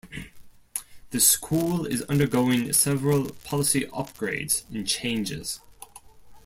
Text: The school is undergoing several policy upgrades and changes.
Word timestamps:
The 1.11 1.19
school 1.19 1.85
is 1.85 2.01
undergoing 2.05 2.73
several 2.73 3.29
policy 3.43 3.81
upgrades 3.93 4.63
and 4.73 4.87
changes. 4.87 5.59